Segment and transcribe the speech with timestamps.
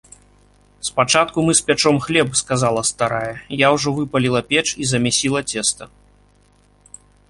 [0.87, 3.31] -Спачатку мы спячом хлеб,- сказала старая,-
[3.65, 5.93] я ўжо выпаліла печ і замясіла цеста